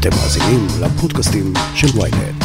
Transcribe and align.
אתם 0.00 0.10
מאזינים 0.10 0.66
לפודקאסטים 0.82 1.52
של 1.74 1.86
ויינט. 1.98 2.44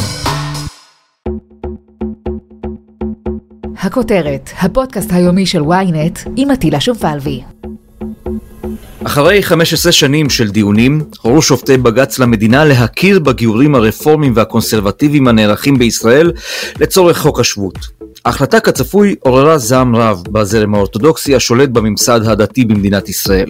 הכותרת, 3.78 4.50
הפודקאסט 4.58 5.12
היומי 5.12 5.46
של 5.46 5.62
ויינט 5.62 6.18
עם 6.36 6.50
עטילה 6.50 6.80
שומפלבי. 6.80 7.42
אחרי 9.04 9.42
15 9.42 9.92
שנים 9.92 10.30
של 10.30 10.50
דיונים, 10.50 11.00
הורו 11.22 11.42
שופטי 11.42 11.76
בג"ץ 11.76 12.18
למדינה 12.18 12.64
להכיר 12.64 13.18
בגיורים 13.18 13.74
הרפורמיים 13.74 14.32
והקונסרבטיביים 14.36 15.28
הנערכים 15.28 15.78
בישראל 15.78 16.32
לצורך 16.80 17.18
חוק 17.18 17.40
השבות. 17.40 17.78
ההחלטה 18.24 18.60
כצפוי 18.60 19.14
עוררה 19.20 19.58
זעם 19.58 19.96
רב 19.96 20.22
בזרם 20.32 20.74
האורתודוקסי 20.74 21.36
השולט 21.36 21.68
בממסד 21.68 22.20
הדתי 22.26 22.64
במדינת 22.64 23.08
ישראל. 23.08 23.48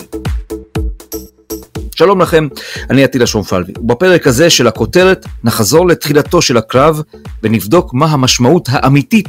שלום 1.98 2.20
לכם, 2.20 2.48
אני 2.90 3.04
עטילה 3.04 3.26
שומפלבי, 3.26 3.72
ובפרק 3.78 4.26
הזה 4.26 4.50
של 4.50 4.66
הכותרת 4.66 5.26
נחזור 5.44 5.86
לתחילתו 5.88 6.42
של 6.42 6.56
הקרב 6.56 7.02
ונבדוק 7.42 7.94
מה 7.94 8.06
המשמעות 8.06 8.68
האמיתית 8.72 9.28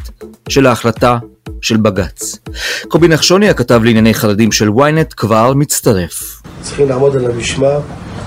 של 0.49 0.65
ההחלטה 0.65 1.17
של 1.61 1.77
בג"ץ. 1.77 2.39
קובי 2.87 3.07
נחשוני, 3.07 3.49
הכתב 3.49 3.81
לענייני 3.83 4.13
חרדים 4.13 4.51
של 4.51 4.69
ynet, 4.69 5.13
כבר 5.17 5.53
מצטרף. 5.53 6.41
צריכים 6.61 6.89
לעמוד 6.89 7.15
על 7.15 7.31
המשמר, 7.31 7.79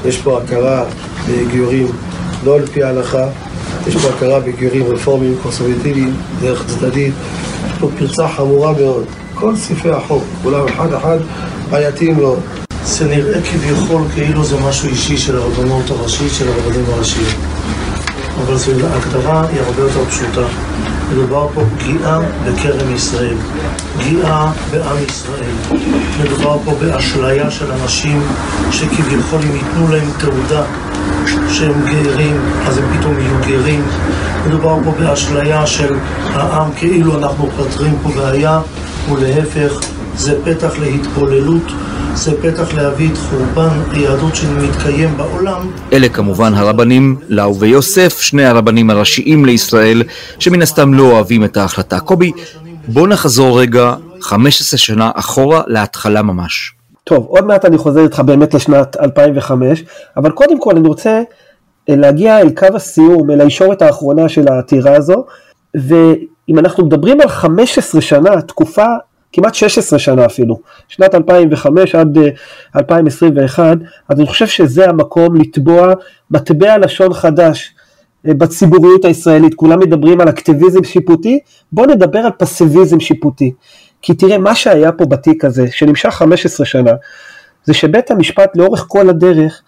יש 0.04 0.18
פה 0.18 0.42
הכרה 0.42 0.84
בגיורים 1.28 1.86
לא 2.44 2.56
על 2.56 2.66
פי 2.66 2.82
ההלכה, 2.82 3.28
יש 3.86 3.96
פה 3.96 4.08
הכרה 4.08 4.40
בגיורים 4.40 4.86
רפורמיים 4.86 5.36
קונסרבטיביים, 5.42 6.16
דרך 6.40 6.66
צדדית, 6.66 7.14
יש 7.66 7.72
פה 7.80 7.90
פרצה 7.98 8.28
חמורה 8.28 8.72
מאוד. 8.72 9.04
כל 9.34 9.56
סעיפי 9.56 9.90
החוק, 9.90 10.24
כולם 10.42 10.68
אחד 10.68 10.92
אחד 10.92 11.18
בעייתיים 11.70 12.16
מאוד. 12.16 12.59
זה 12.84 13.04
נראה 13.04 13.40
כביכול 13.42 14.02
כאילו 14.14 14.44
זה 14.44 14.56
משהו 14.68 14.88
אישי 14.88 15.16
של 15.16 15.36
הרבנות 15.36 15.90
הראשית, 15.90 16.32
של 16.32 16.48
הרבנים 16.48 16.84
הראשיים. 16.88 17.36
אבל 18.46 18.56
זו 18.56 18.72
ההגדרה 18.86 19.46
היא 19.52 19.60
הרבה 19.60 19.82
יותר 19.82 20.04
פשוטה. 20.04 20.46
מדובר 21.12 21.48
פה 21.54 21.62
פגיעה 21.78 22.20
בכרם 22.44 22.94
ישראל, 22.94 23.36
פגיעה 23.98 24.52
בעם 24.70 24.96
ישראל. 25.08 25.80
מדובר 26.20 26.58
פה 26.64 26.74
באשליה 26.80 27.50
של 27.50 27.72
אנשים 27.72 28.22
שכביכול 28.70 29.40
אם 29.42 29.56
ייתנו 29.56 29.88
להם 29.88 30.10
תעודה 30.18 30.62
שהם 31.48 31.84
גרים, 31.86 32.40
אז 32.66 32.78
הם 32.78 32.84
פתאום 32.98 33.20
יהיו 33.20 33.34
גרים. 33.46 33.82
מדובר 34.46 34.76
פה 34.84 34.92
באשליה 34.98 35.66
של 35.66 35.94
העם 36.34 36.70
כאילו 36.76 37.18
אנחנו 37.18 37.48
פותרים 37.56 37.94
פה 38.02 38.08
בעיה, 38.16 38.60
ולהפך, 39.12 39.80
זה 40.20 40.44
פתח 40.44 40.78
להתבוללות. 40.78 41.62
זה 42.14 42.42
פתח 42.42 42.74
להביא 42.74 43.10
את 43.12 43.16
חורבן 43.16 43.68
היהדות 43.90 44.36
שמתקיים 44.36 45.16
בעולם. 45.16 45.70
אלה 45.92 46.08
כמובן 46.08 46.54
הרבנים 46.54 47.16
לאו 47.28 47.56
ויוסף, 47.56 48.20
שני 48.20 48.44
הרבנים 48.44 48.90
הראשיים 48.90 49.44
לישראל, 49.44 50.02
שמן 50.38 50.62
הסתם 50.62 50.94
לא 50.94 51.02
אוהבים 51.02 51.44
את 51.44 51.56
ההחלטה. 51.56 52.00
קובי, 52.00 52.32
בוא 52.88 53.08
נחזור 53.08 53.60
רגע 53.60 53.94
15 54.20 54.78
שנה 54.78 55.10
אחורה 55.14 55.62
להתחלה 55.66 56.22
ממש. 56.22 56.72
טוב, 57.04 57.26
עוד 57.26 57.46
מעט 57.46 57.64
אני 57.64 57.78
חוזר 57.78 58.04
איתך 58.04 58.20
באמת 58.20 58.54
לשנת 58.54 58.96
2005, 59.00 59.84
אבל 60.16 60.30
קודם 60.30 60.60
כל 60.60 60.76
אני 60.76 60.88
רוצה 60.88 61.22
אה, 61.88 61.96
להגיע 61.96 62.40
אל 62.40 62.50
קו 62.50 62.66
הסיום, 62.74 63.30
אל 63.30 63.40
הישורת 63.40 63.82
האחרונה 63.82 64.28
של 64.28 64.48
העתירה 64.48 64.96
הזו, 64.96 65.24
ואם 65.74 66.58
אנחנו 66.58 66.86
מדברים 66.86 67.20
על 67.20 67.28
15 67.28 68.00
שנה, 68.00 68.42
תקופה 68.42 68.86
כמעט 69.32 69.54
16 69.54 69.98
שנה 69.98 70.26
אפילו, 70.26 70.60
שנת 70.88 71.14
2005 71.14 71.94
עד 71.94 72.18
2021, 72.76 73.62
אה, 73.62 73.72
אז 74.08 74.18
אני 74.18 74.26
חושב 74.26 74.46
שזה 74.46 74.88
המקום 74.88 75.36
לתבוע 75.36 75.92
מטבע 76.30 76.78
לשון 76.78 77.14
חדש 77.14 77.74
אה, 78.28 78.34
בציבוריות 78.34 79.04
הישראלית, 79.04 79.54
כולם 79.54 79.80
מדברים 79.80 80.20
על 80.20 80.28
אקטיביזם 80.28 80.84
שיפוטי, 80.84 81.38
בואו 81.72 81.86
נדבר 81.86 82.18
על 82.18 82.32
פסיביזם 82.38 83.00
שיפוטי. 83.00 83.52
כי 84.02 84.14
תראה, 84.14 84.38
מה 84.38 84.54
שהיה 84.54 84.92
פה 84.92 85.04
בתיק 85.04 85.44
הזה, 85.44 85.66
שנמשך 85.70 86.08
15 86.08 86.66
שנה, 86.66 86.92
זה 87.64 87.74
שבית 87.74 88.10
המשפט 88.10 88.56
לאורך 88.56 88.84
כל 88.88 89.08
הדרך 89.08 89.62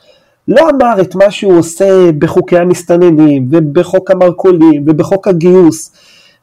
לא 0.48 0.70
אמר 0.70 1.00
את 1.00 1.14
מה 1.14 1.30
שהוא 1.30 1.58
עושה 1.58 2.12
בחוקי 2.18 2.58
המסתננים 2.58 3.48
ובחוק 3.50 4.10
המרכולים 4.10 4.84
ובחוק 4.86 5.28
הגיוס, 5.28 5.92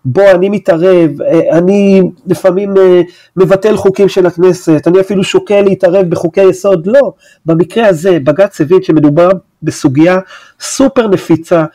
בוא 0.05 0.31
אני 0.31 0.49
מתערב, 0.49 1.21
אה, 1.21 1.57
אני 1.57 2.01
לפעמים 2.27 2.77
אה, 2.77 3.01
מבטל 3.35 3.77
חוקים 3.77 4.09
של 4.09 4.25
הכנסת, 4.25 4.87
אני 4.87 4.99
אפילו 4.99 5.23
שוקל 5.23 5.61
להתערב 5.61 6.09
בחוקי 6.09 6.43
יסוד, 6.43 6.87
לא, 6.87 7.13
במקרה 7.45 7.87
הזה 7.87 8.19
בג"ץ 8.23 8.61
הבין 8.61 8.83
שמדובר 8.83 9.29
בסוגיה 9.63 10.19
סופר 10.59 11.07
נפיצה, 11.07 11.65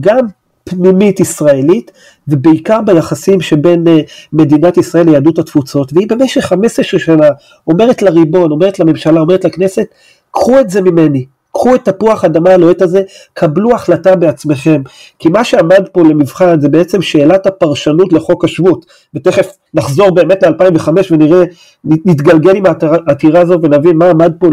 גם 0.00 0.26
פנימית 0.64 1.20
ישראלית, 1.20 1.90
ובעיקר 2.28 2.80
ביחסים 2.86 3.40
שבין 3.40 3.88
אה, 3.88 3.98
מדינת 4.32 4.76
ישראל 4.76 5.10
ליהדות 5.10 5.38
התפוצות, 5.38 5.92
והיא 5.92 6.06
במשך 6.08 6.40
15 6.44 6.84
שנה 6.98 7.28
אומרת 7.66 8.02
לריבון, 8.02 8.50
אומרת 8.50 8.78
לממשלה, 8.78 9.20
אומרת 9.20 9.44
לכנסת, 9.44 9.86
קחו 10.30 10.60
את 10.60 10.70
זה 10.70 10.80
ממני, 10.82 11.24
קחו 11.52 11.74
את 11.74 11.84
תפוח 11.84 12.24
אדמה 12.24 12.50
הלוהט 12.50 12.82
הזה, 12.82 13.02
קבלו 13.34 13.74
החלטה 13.74 14.16
בעצמכם. 14.16 14.82
כי 15.18 15.28
מה 15.28 15.44
שעמד 15.44 15.88
פה 15.92 16.02
למבחן 16.02 16.60
זה 16.60 16.68
בעצם 16.68 17.02
שאלת 17.02 17.46
הפרשנות 17.46 18.12
לחוק 18.12 18.44
השבות, 18.44 18.86
ותכף 19.14 19.56
נחזור 19.74 20.10
באמת 20.10 20.42
ל-2005 20.42 20.88
ונראה, 21.10 21.44
נתגלגל 21.84 22.56
עם 22.56 22.64
העתירה 23.06 23.40
הזו 23.40 23.58
ונבין 23.62 23.96
מה 23.96 24.10
עמד 24.10 24.32
פה 24.38 24.46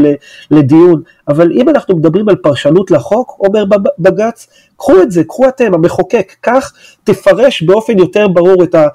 לדיון. 0.51 1.01
אבל 1.27 1.51
אם 1.51 1.69
אנחנו 1.69 1.97
מדברים 1.97 2.29
על 2.29 2.35
פרשנות 2.35 2.91
לחוק, 2.91 3.37
אומר 3.39 3.63
בג"ץ, 3.99 4.47
קחו 4.77 5.01
את 5.01 5.11
זה, 5.11 5.23
קחו 5.23 5.47
אתם, 5.47 5.73
המחוקק, 5.73 6.35
כך 6.43 6.73
תפרש 7.03 7.63
באופן 7.63 7.99
יותר 7.99 8.27
ברור 8.27 8.63
את 8.63 8.75
ה... 8.75 8.87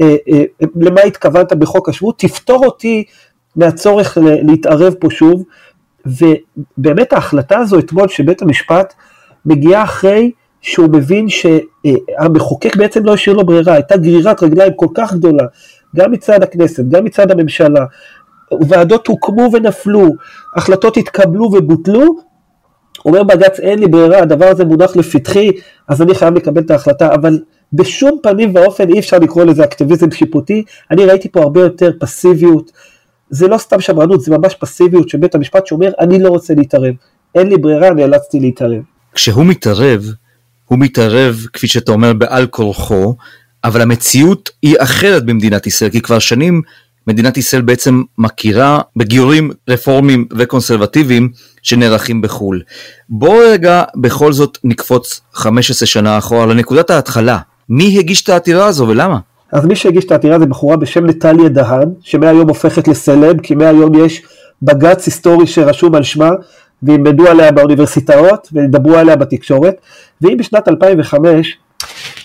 אה, 0.00 0.16
אה, 0.28 0.42
למה 0.80 1.00
התכוונת 1.00 1.52
בחוק 1.52 1.88
השבות, 1.88 2.18
תפתור 2.18 2.64
אותי 2.64 3.04
מהצורך 3.56 4.18
להתערב 4.20 4.94
פה 5.00 5.08
שוב. 5.10 5.44
ובאמת 6.08 7.12
ההחלטה 7.12 7.58
הזו 7.58 7.78
אתמול 7.78 8.08
שבית 8.08 8.42
המשפט 8.42 8.94
מגיעה 9.46 9.82
אחרי 9.82 10.30
שהוא 10.60 10.88
מבין 10.92 11.26
שהמחוקק 11.28 12.76
בעצם 12.76 13.04
לא 13.04 13.14
השאיר 13.14 13.36
לו 13.36 13.46
ברירה, 13.46 13.74
הייתה 13.74 13.96
גרירת 13.96 14.42
רגליים 14.42 14.72
כל 14.76 14.86
כך 14.94 15.14
גדולה, 15.14 15.44
גם 15.96 16.12
מצד 16.12 16.42
הכנסת, 16.42 16.84
גם 16.88 17.04
מצד 17.04 17.30
הממשלה, 17.30 17.84
ועדות 18.68 19.06
הוקמו 19.06 19.50
ונפלו, 19.52 20.08
החלטות 20.56 20.96
התקבלו 20.96 21.44
ובוטלו, 21.44 22.16
אומר 23.04 23.22
בג"ץ 23.22 23.60
אין 23.60 23.78
לי 23.78 23.86
ברירה, 23.86 24.18
הדבר 24.18 24.46
הזה 24.46 24.64
מונח 24.64 24.96
לפתחי, 24.96 25.50
אז 25.88 26.02
אני 26.02 26.14
חייב 26.14 26.34
לקבל 26.34 26.62
את 26.62 26.70
ההחלטה, 26.70 27.14
אבל 27.14 27.38
בשום 27.72 28.18
פנים 28.22 28.54
ואופן 28.54 28.88
אי 28.88 28.98
אפשר 28.98 29.18
לקרוא 29.18 29.44
לזה 29.44 29.64
אקטיביזם 29.64 30.10
שיפוטי, 30.10 30.62
אני 30.90 31.04
ראיתי 31.04 31.28
פה 31.28 31.40
הרבה 31.40 31.60
יותר 31.60 31.90
פסיביות, 32.00 32.72
זה 33.30 33.48
לא 33.48 33.58
סתם 33.58 33.80
שמרנות, 33.80 34.20
זה 34.20 34.38
ממש 34.38 34.54
פסיביות 34.54 35.08
של 35.08 35.18
בית 35.18 35.34
המשפט 35.34 35.66
שאומר, 35.66 35.90
אני 36.00 36.18
לא 36.18 36.28
רוצה 36.28 36.54
להתערב, 36.54 36.94
אין 37.34 37.48
לי 37.48 37.56
ברירה, 37.56 37.90
נאלצתי 37.90 38.40
להתערב. 38.40 38.82
כשהוא 39.14 39.44
מתערב, 39.44 40.04
הוא 40.64 40.78
מתערב, 40.78 41.46
כפי 41.52 41.68
שאתה 41.68 41.92
אומר, 41.92 42.12
בעל 42.12 42.46
כורחו, 42.46 43.16
אבל 43.64 43.80
המציאות 43.80 44.50
היא 44.62 44.76
אחרת 44.78 45.26
במדינת 45.26 45.66
ישראל, 45.66 45.90
כי 45.90 46.00
כבר 46.00 46.18
שנים 46.18 46.62
מדינת 47.06 47.36
ישראל 47.36 47.62
בעצם 47.62 48.02
מכירה 48.18 48.80
בגיורים 48.96 49.50
רפורמיים 49.68 50.26
וקונסרבטיביים 50.36 51.30
שנערכים 51.62 52.22
בחו"ל. 52.22 52.62
בואו 53.08 53.38
רגע 53.52 53.82
בכל 53.96 54.32
זאת 54.32 54.58
נקפוץ 54.64 55.20
15 55.32 55.86
שנה 55.86 56.18
אחורה 56.18 56.46
לנקודת 56.46 56.90
ההתחלה. 56.90 57.38
מי 57.68 57.98
הגיש 57.98 58.22
את 58.22 58.28
העתירה 58.28 58.66
הזו 58.66 58.88
ולמה? 58.88 59.18
אז 59.52 59.66
מי 59.66 59.76
שהגיש 59.76 60.04
את 60.04 60.12
העתירה 60.12 60.38
זה 60.38 60.46
בחורה 60.46 60.76
בשם 60.76 61.06
נטליה 61.06 61.48
דהן, 61.48 61.88
שמהיום 62.00 62.48
הופכת 62.48 62.88
לסלב, 62.88 63.40
כי 63.40 63.54
מהיום 63.54 63.94
יש 63.94 64.22
בג"ץ 64.62 65.06
היסטורי 65.06 65.46
שרשום 65.46 65.94
על 65.94 66.02
שמה, 66.02 66.30
וילמדו 66.82 67.26
עליה 67.26 67.52
באוניברסיטאות, 67.52 68.48
וידברו 68.52 68.94
עליה 68.96 69.16
בתקשורת, 69.16 69.74
והיא 70.20 70.36
בשנת 70.36 70.68
2005, 70.68 71.58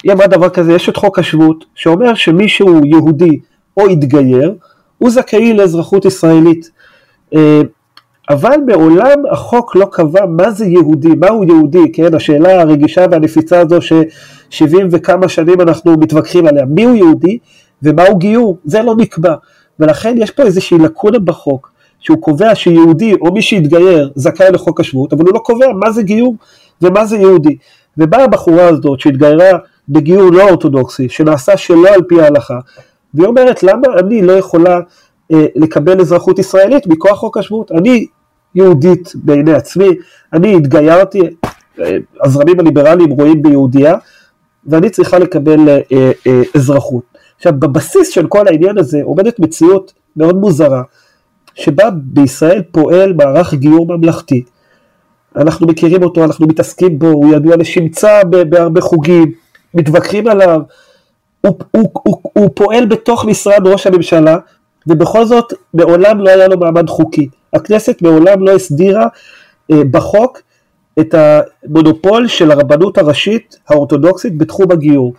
היא 0.04 0.12
אמרה 0.12 0.28
דבר 0.28 0.50
כזה, 0.50 0.74
יש 0.74 0.90
את 0.90 0.98
חוק 0.98 1.20
השבות, 1.20 1.66
שאומר 1.76 2.14
שמי 2.14 2.50
שהוא 2.50 2.86
יהודי 2.86 3.40
או 3.78 3.88
התגייר, 3.88 4.54
הוא 4.98 5.10
זכאי 5.10 5.54
לאזרחות 5.54 6.06
ישראלית. 6.06 6.70
אה, 7.36 7.62
אבל 8.30 8.56
מעולם 8.68 9.24
החוק 9.32 9.76
לא 9.76 9.86
קבע 9.92 10.26
מה 10.26 10.52
זה 10.52 10.66
יהודי, 10.66 11.08
מהו 11.20 11.44
יהודי, 11.44 11.92
כן, 11.94 12.14
השאלה 12.14 12.62
הרגישה 12.62 13.06
והנפיצה 13.12 13.60
הזו 13.60 13.82
ששבעים 14.54 14.88
וכמה 14.92 15.30
שנים 15.30 15.62
אנחנו 15.62 15.98
מתווכחים 15.98 16.48
עליה, 16.48 16.66
מיהו 16.66 16.96
יהודי 16.96 17.38
ומהו 17.84 18.18
גיור, 18.18 18.58
זה 18.66 18.82
לא 18.82 18.96
נקבע, 18.96 19.36
ולכן 19.80 20.16
יש 20.18 20.32
פה 20.32 20.44
איזושהי 20.44 20.78
לקונה 20.78 21.20
בחוק, 21.20 21.72
שהוא 22.00 22.22
קובע 22.22 22.56
שיהודי 22.56 23.14
או 23.22 23.34
מי 23.34 23.42
שהתגייר 23.42 24.12
זכאי 24.16 24.52
לחוק 24.52 24.80
השבות, 24.80 25.14
אבל 25.14 25.26
הוא 25.26 25.34
לא 25.34 25.40
קובע 25.40 25.74
מה 25.74 25.92
זה 25.92 26.04
גיור 26.04 26.36
ומה 26.82 27.06
זה 27.06 27.18
יהודי, 27.18 27.58
ובאה 27.98 28.24
הבחורה 28.24 28.68
הזאת 28.68 29.00
שהתגיירה 29.00 29.58
בגיור 29.90 30.32
לא 30.32 30.50
אורתודוקסי, 30.50 31.10
שנעשה 31.10 31.58
שלא 31.58 31.90
על 31.90 32.02
פי 32.08 32.22
ההלכה, 32.22 32.60
והיא 33.14 33.28
אומרת 33.28 33.64
למה 33.64 33.88
אני 34.00 34.22
לא 34.22 34.32
יכולה 34.32 34.80
אה, 35.32 35.46
לקבל 35.56 36.02
אזרחות 36.02 36.40
ישראלית 36.40 36.88
מכוח 36.88 37.18
חוק 37.18 37.38
השבות. 37.38 37.72
אני 37.72 38.06
יהודית 38.56 39.12
בעיני 39.16 39.54
עצמי, 39.54 39.90
אני 40.34 40.56
התגיירתי, 40.56 41.20
שהזרמים 41.78 42.60
הליברליים 42.60 43.10
רואים 43.10 43.42
ביהודייה, 43.42 43.96
ואני 44.68 44.90
צריכה 44.90 45.20
לקבל 45.20 45.70
אה, 45.70 45.80
אה, 46.28 46.42
אזרחות. 46.56 47.04
עכשיו, 47.38 47.54
בבסיס 47.60 48.10
של 48.10 48.28
כל 48.28 48.48
העניין 48.48 48.78
הזה 48.78 49.00
עומדת 49.04 49.40
מציאות 49.40 49.94
מאוד 50.16 50.36
מוזרה, 50.36 50.82
שבה 51.56 51.90
בישראל 51.96 52.62
פועל 52.72 53.14
מערך 53.14 53.54
גיור 53.54 53.88
ממלכתי. 53.88 54.44
אנחנו 55.36 55.68
מכירים 55.68 56.04
אותו, 56.04 56.24
אנחנו 56.24 56.48
מתעסקים 56.48 57.00
בו, 57.00 57.08
הוא 57.08 57.36
ידוע 57.36 57.56
לשמצה 57.56 58.24
בהרבה 58.50 58.82
חוגים, 58.82 59.32
מתווכחים 59.74 60.28
עליו, 60.28 60.62
הוא, 61.42 61.60
הוא, 61.72 61.90
הוא, 61.94 62.22
הוא 62.34 62.50
פועל 62.56 62.86
בתוך 62.86 63.26
משרד 63.26 63.68
ראש 63.68 63.88
הממשלה, 63.88 64.38
ובכל 64.88 65.26
זאת 65.26 65.54
מעולם 65.74 66.20
לא 66.20 66.30
היה 66.30 66.48
לו 66.48 66.60
מעמד 66.60 66.90
חוקי. 66.90 67.30
הכנסת 67.54 68.02
מעולם 68.02 68.48
לא 68.48 68.52
הסדירה 68.52 69.08
אה, 69.72 69.82
בחוק 69.92 70.42
את 71.00 71.16
המונופול 71.18 72.28
של 72.28 72.52
הרבנות 72.52 72.98
הראשית 72.98 73.60
האורתודוקסית 73.70 74.38
בתחום 74.38 74.72
הגיור. 74.72 75.14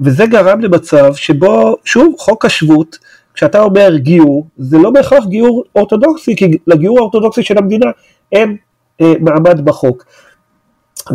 וזה 0.00 0.26
גרם 0.26 0.60
למצב 0.60 1.14
שבו, 1.14 1.76
שוב, 1.84 2.14
חוק 2.18 2.44
השבות, 2.44 2.98
כשאתה 3.34 3.62
אומר 3.62 3.96
גיור, 3.96 4.46
זה 4.58 4.78
לא 4.78 4.90
בהכרח 4.90 5.24
גיור 5.26 5.64
אורתודוקסי, 5.76 6.36
כי 6.36 6.58
לגיור 6.66 6.98
האורתודוקסי 6.98 7.42
של 7.42 7.58
המדינה 7.58 7.86
אין 8.32 8.56
אה, 9.00 9.12
מעמד 9.20 9.64
בחוק. 9.64 10.04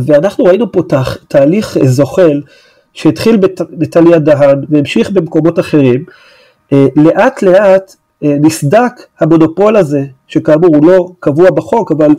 ואנחנו 0.06 0.44
ראינו 0.44 0.72
פה 0.72 0.82
תה, 0.90 1.02
תהליך 1.28 1.78
זוחל 1.84 2.42
שהתחיל 2.94 3.40
בטליה 3.72 4.20
דהן 4.20 4.64
והמשיך 4.70 5.12
במקומות 5.12 5.60
אחרים, 5.60 6.06
אה, 6.74 6.86
לאט 6.96 7.42
לאט 7.44 7.96
אה, 8.24 8.36
נסדק 8.42 8.92
המונופול 9.20 9.76
הזה, 9.76 10.02
שכאמור 10.28 10.76
הוא 10.76 10.86
לא 10.86 11.10
קבוע 11.20 11.52
בחוק, 11.52 11.92
אבל 11.92 12.16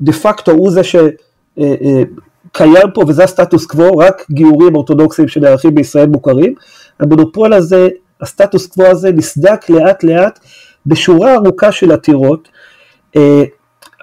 דה 0.00 0.12
פקטו 0.12 0.52
הוא 0.52 0.70
זה 0.70 0.84
שקיים 0.84 2.76
אה, 2.76 2.90
פה 2.94 3.02
וזה 3.08 3.24
הסטטוס 3.24 3.66
קוו, 3.66 3.96
רק 3.98 4.26
גיורים 4.30 4.74
אורתודוקסיים 4.74 5.28
שנערכים 5.28 5.74
בישראל 5.74 6.08
מוכרים. 6.08 6.54
המונופול 7.00 7.52
הזה, 7.52 7.88
הסטטוס 8.20 8.66
קוו 8.66 8.86
הזה 8.86 9.12
נסדק 9.12 9.70
לאט 9.70 10.04
לאט 10.04 10.38
בשורה 10.86 11.34
ארוכה 11.34 11.72
של 11.72 11.92
עתירות. 11.92 12.48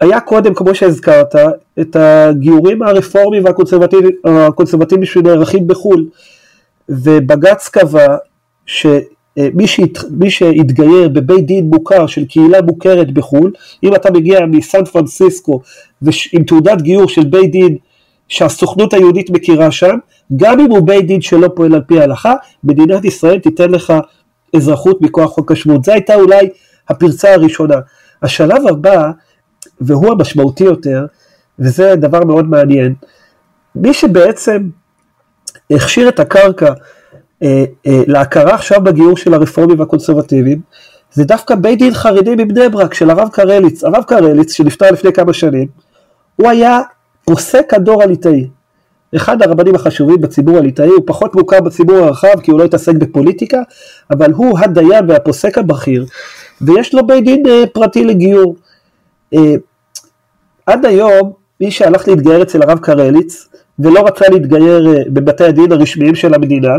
היה 0.02 0.20
קודם, 0.26 0.54
כמו 0.54 0.76
שהזכרת, 0.76 1.36
את 1.82 1.96
הגיורים 1.96 2.84
הרפורמיים 2.84 3.44
והקונסרבטיביים 3.46 5.06
שנערכים 5.06 5.68
בחו"ל, 5.68 6.06
ובג"ץ 6.90 7.70
קבע 7.70 8.18
ש... 8.66 8.86
אה, 9.38 9.48
מי, 9.54 9.68
שהת, 9.68 9.98
מי 10.10 10.32
שהתגייר 10.32 11.10
בבית 11.10 11.46
דין 11.46 11.70
מוכר 11.70 12.08
של 12.08 12.26
קהילה 12.26 12.62
מוכרת 12.62 13.12
בחו"ל, 13.12 13.52
אם 13.84 13.96
אתה 13.96 14.12
מגיע 14.12 14.46
מסן 14.46 14.86
פרנסיסקו 14.86 15.62
עם 16.34 16.44
תעודת 16.44 16.82
גיור 16.82 17.08
של 17.08 17.24
בית 17.24 17.52
דין 17.52 17.78
שהסוכנות 18.28 18.94
היהודית 18.94 19.30
מכירה 19.30 19.72
שם, 19.72 19.98
גם 20.36 20.60
אם 20.60 20.72
הוא 20.72 20.88
בית 20.88 21.08
דין 21.08 21.22
שלא 21.22 21.50
פועל 21.56 21.76
על 21.76 21.82
פי 21.82 22.00
ההלכה, 22.00 22.34
מדינת 22.64 23.06
ישראל 23.06 23.40
תיתן 23.40 23.72
לך 23.72 23.94
אזרחות 24.56 25.02
מכוח 25.02 25.30
חוק 25.30 25.52
השבות. 25.52 25.84
זו 25.84 25.92
הייתה 25.92 26.16
אולי 26.16 26.50
הפרצה 26.90 27.34
הראשונה. 27.34 27.76
השלב 28.24 28.68
הבא, 28.70 29.12
והוא 29.82 30.12
המשמעותי 30.12 30.64
יותר, 30.64 31.06
וזה 31.60 31.96
דבר 31.96 32.24
מאוד 32.24 32.50
מעניין, 32.50 32.94
מי 33.76 33.94
שבעצם 33.94 34.70
הכשיר 35.72 36.10
את 36.10 36.20
הקרקע 36.20 36.74
להכרה 37.86 38.54
עכשיו 38.54 38.82
בגיור 38.84 39.18
של 39.18 39.34
הרפורמים 39.34 39.80
והקונסרבטיבים, 39.80 40.62
זה 41.14 41.24
דווקא 41.24 41.56
בית 41.56 41.80
דין 41.80 41.94
חרדי 41.94 42.36
מבני 42.38 42.70
ברק 42.70 42.94
של 42.94 43.10
הרב 43.10 43.30
קרליץ. 43.32 43.84
הרב 43.84 44.04
קרליץ, 44.04 44.54
שנפטר 44.54 44.92
לפני 44.92 45.14
כמה 45.14 45.34
שנים, 45.34 45.68
הוא 46.36 46.50
היה 46.50 46.80
פוסק 47.26 47.74
הדור 47.74 48.04
הליטאי. 48.04 48.48
אחד 49.16 49.42
הרבנים 49.42 49.76
החשובים 49.76 50.22
בציבור 50.22 50.58
הליטאי, 50.58 50.88
הוא 50.88 51.04
פחות 51.06 51.36
מוכר 51.36 51.62
בציבור 51.62 51.98
הרחב 51.98 52.40
כי 52.44 52.52
הוא 52.52 52.60
לא 52.60 52.64
התעסק 52.64 52.96
בפוליטיקה, 52.96 53.62
אבל 54.12 54.32
הוא 54.32 54.60
הדיין 54.60 55.10
והפוסק 55.10 55.58
הבכיר, 55.58 56.06
ויש 56.62 56.94
לו 56.94 57.08
בית 57.08 57.24
דין 57.24 57.44
אה, 57.48 57.64
פרטי 57.74 58.06
לגיור. 58.06 58.56
עד 60.66 60.86
היום, 60.86 61.34
מי 61.62 61.72
שהלך 61.72 62.08
להתגייר 62.08 62.42
אצל 62.42 62.62
הרב 62.62 62.80
קרליץ, 62.80 63.48
ולא 63.80 64.08
רצה 64.08 64.26
להתגייר 64.32 64.88
בבתי 65.08 65.44
הדין 65.44 65.72
הרשמיים 65.72 66.16
של 66.16 66.34
המדינה, 66.34 66.74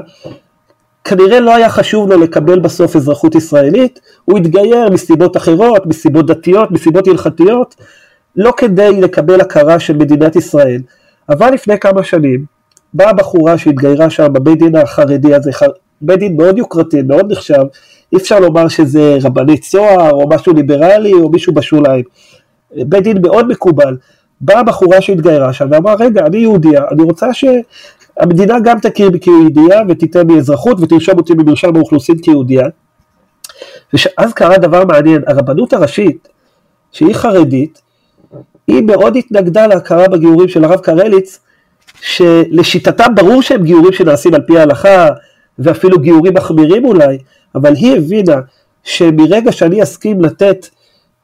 כנראה 1.05 1.41
לא 1.41 1.55
היה 1.55 1.69
חשוב 1.69 2.11
לו 2.11 2.19
לקבל 2.19 2.59
בסוף 2.59 2.97
אזרחות 2.97 3.35
ישראלית, 3.35 4.01
הוא 4.25 4.39
התגייר 4.39 4.91
מסיבות 4.91 5.37
אחרות, 5.37 5.87
מסיבות 5.87 6.27
דתיות, 6.27 6.71
מסיבות 6.71 7.09
הלכתיות, 7.09 7.75
לא 8.37 8.53
כדי 8.57 9.01
לקבל 9.01 9.41
הכרה 9.41 9.79
של 9.79 9.97
מדינת 9.97 10.37
ישראל. 10.37 10.81
אבל 11.29 11.51
לפני 11.55 11.79
כמה 11.79 12.05
שנים, 12.05 12.45
באה 12.95 13.13
בחורה 13.13 13.59
שהתגיירה 13.59 14.11
שם 14.11 14.33
בבית 14.33 14.59
דין 14.59 14.77
החרדי 14.77 15.35
הזה, 15.35 15.51
בית 16.01 16.19
דין 16.19 16.37
מאוד 16.37 16.59
יוקרתי, 16.59 17.03
מאוד 17.03 17.33
נחשב, 17.33 17.63
אי 18.13 18.19
אפשר 18.19 18.41
לומר 18.41 18.69
שזה 18.69 19.17
רבנית 19.23 19.63
צוהר 19.63 20.11
או 20.11 20.29
משהו 20.29 20.53
ליברלי 20.55 21.13
או 21.13 21.31
מישהו 21.31 21.55
בשוליים. 21.55 22.05
בית 22.77 23.03
דין 23.03 23.23
מאוד 23.23 23.49
מקובל. 23.49 23.97
באה 24.41 24.63
בחורה 24.63 25.01
שהתגיירה 25.01 25.53
שם 25.53 25.69
ואמרה, 25.71 25.95
רגע, 25.95 26.27
אני 26.27 26.37
יהודיה, 26.37 26.83
אני 26.91 27.03
רוצה 27.03 27.35
ש... 27.35 27.45
המדינה 28.21 28.61
גם 28.61 28.79
תכיר 28.81 29.11
בי 29.11 29.21
כיהודייה 29.21 29.83
ותיתן 29.89 30.27
לי 30.27 30.39
אזרחות 30.39 30.81
ותרשום 30.81 31.19
אותי 31.19 31.35
במרשם 31.35 31.77
האוכלוסין 31.77 32.19
כיהודייה. 32.19 32.67
ואז 33.93 34.33
קרה 34.33 34.59
דבר 34.59 34.85
מעניין, 34.85 35.23
הרבנות 35.27 35.73
הראשית, 35.73 36.29
שהיא 36.93 37.15
חרדית, 37.15 37.83
היא 38.67 38.83
מאוד 38.83 39.17
התנגדה 39.17 39.67
להכרה 39.67 40.09
בגיורים 40.09 40.49
של 40.49 40.65
הרב 40.65 40.81
קרליץ, 40.81 41.41
שלשיטתם 42.01 43.15
ברור 43.15 43.43
שהם 43.43 43.63
גיורים 43.63 43.93
שנעשים 43.93 44.35
על 44.35 44.41
פי 44.41 44.59
ההלכה, 44.59 45.09
ואפילו 45.59 45.99
גיורים 45.99 46.35
מחמירים 46.35 46.85
אולי, 46.85 47.19
אבל 47.55 47.75
היא 47.75 47.97
הבינה 47.97 48.41
שמרגע 48.85 49.53
שאני 49.53 49.83
אסכים 49.83 50.21
לתת 50.21 50.67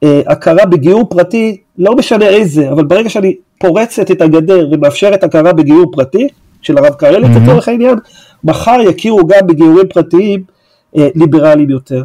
אה, 0.03 0.21
הכרה 0.27 0.65
בגיור 0.65 1.09
פרטי, 1.09 1.61
לא 1.77 1.95
משנה 1.95 2.27
איזה, 2.27 2.71
אבל 2.71 2.83
ברגע 2.83 3.09
שאני 3.09 3.35
פורצת 3.59 4.11
את 4.11 4.21
הגדר 4.21 4.67
ומאפשרת 4.71 5.23
הכרה 5.23 5.53
בגיור 5.53 5.91
פרטי, 5.91 6.27
של 6.61 6.77
הרב 6.77 6.93
קרליץ 6.93 7.29
mm-hmm. 7.29 7.39
לצורך 7.43 7.67
העניין, 7.67 7.95
מחר 8.43 8.77
יכירו 8.89 9.27
גם 9.27 9.47
בגיורים 9.47 9.87
פרטיים 9.93 10.43
אה, 10.97 11.07
ליברליים 11.15 11.69
יותר. 11.69 12.03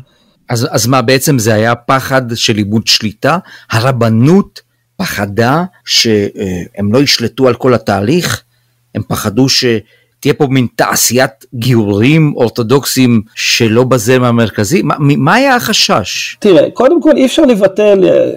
אז, 0.48 0.68
אז 0.70 0.86
מה 0.86 1.02
בעצם 1.02 1.38
זה 1.38 1.54
היה 1.54 1.74
פחד 1.74 2.22
של 2.34 2.58
איבוד 2.58 2.86
שליטה? 2.86 3.38
הרבנות 3.70 4.60
פחדה 4.96 5.64
שהם 5.84 6.92
לא 6.92 6.98
ישלטו 6.98 7.48
על 7.48 7.54
כל 7.54 7.74
התהליך? 7.74 8.42
הם 8.94 9.02
פחדו 9.08 9.48
ש... 9.48 9.64
תהיה 10.26 10.34
פה 10.34 10.46
מין 10.46 10.66
תעשיית 10.76 11.30
גיורים 11.54 12.32
אורתודוקסים 12.36 13.22
שלא 13.34 13.84
בזרם 13.84 14.24
המרכזי? 14.24 14.82
מה, 14.82 14.94
מה 14.98 15.34
היה 15.34 15.56
החשש? 15.56 16.36
תראה, 16.40 16.70
קודם 16.70 17.02
כל 17.02 17.16
אי 17.16 17.26
אפשר 17.26 17.42
לבטל, 17.42 18.04
אה, 18.04 18.30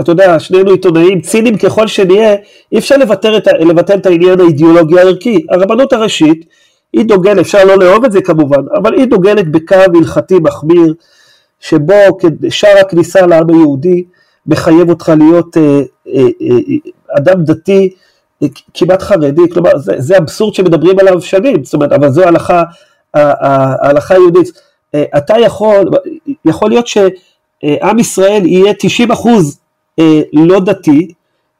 אתה 0.00 0.12
יודע, 0.12 0.38
שנינו 0.38 0.70
עיתונאים, 0.70 1.20
ציניים 1.20 1.58
ככל 1.58 1.86
שנהיה, 1.86 2.34
אי 2.72 2.78
אפשר 2.78 2.96
לבטל 2.96 3.36
את, 3.36 3.48
לבטל 3.60 3.94
את 3.94 4.06
העניין 4.06 4.40
האידיאולוגי 4.40 4.98
הערכי. 4.98 5.46
הרבנות 5.50 5.92
הראשית, 5.92 6.44
היא 6.92 7.04
דוגלת, 7.04 7.38
אפשר 7.38 7.64
לא 7.64 7.78
לאהוב 7.78 8.04
את 8.04 8.12
זה 8.12 8.20
כמובן, 8.20 8.62
אבל 8.82 8.94
היא 8.94 9.06
דוגלת 9.06 9.50
בקו 9.50 9.74
הלכתי 9.74 10.34
מחמיר, 10.34 10.94
שבו 11.60 12.18
שער 12.48 12.78
הכניסה 12.78 13.26
לעם 13.26 13.50
היהודי 13.50 14.04
מחייב 14.46 14.90
אותך 14.90 15.12
להיות 15.18 15.56
אה, 15.56 15.80
אה, 16.14 16.22
אה, 16.42 16.90
אדם 17.18 17.44
דתי, 17.44 17.90
כמעט 18.74 19.02
חרדי, 19.02 19.42
כלומר 19.52 19.78
זה, 19.78 19.92
זה 19.98 20.18
אבסורד 20.18 20.54
שמדברים 20.54 20.98
עליו 20.98 21.22
שנים, 21.22 21.64
זאת 21.64 21.74
אומרת, 21.74 21.92
אבל 21.92 22.10
זו 22.10 22.22
ההלכה, 22.24 22.62
ההלכה 23.14 24.14
היהודית. 24.14 24.48
אה, 24.94 25.04
אתה 25.16 25.38
יכול, 25.38 25.90
יכול 26.44 26.68
להיות 26.70 26.86
שעם 26.86 27.98
ישראל 27.98 28.46
יהיה 28.46 28.72
90 28.78 29.10
אחוז 29.10 29.58
אה, 29.98 30.20
לא 30.32 30.60
דתי, 30.60 31.12